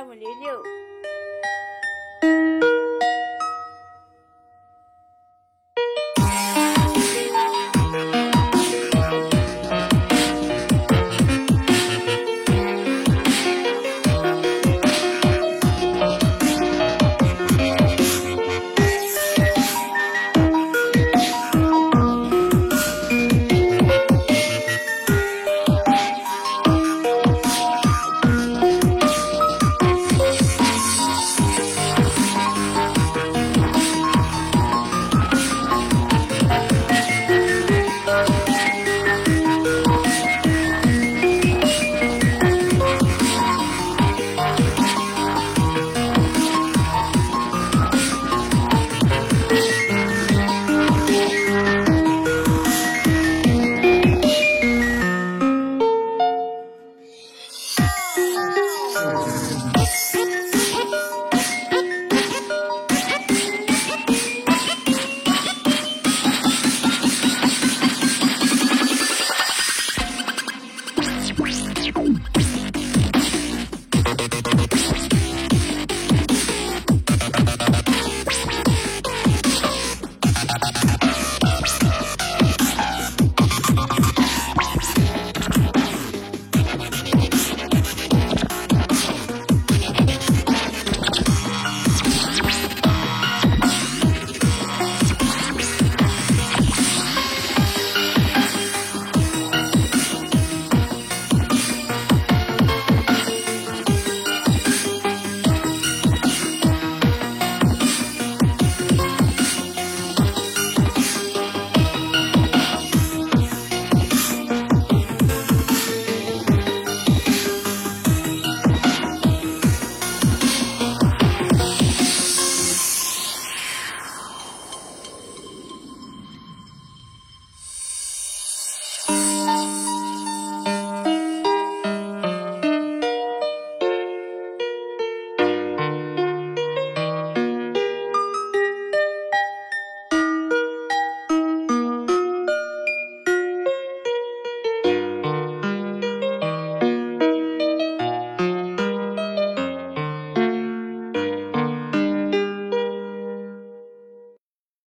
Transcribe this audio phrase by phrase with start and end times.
[0.00, 0.60] 九九三五零六。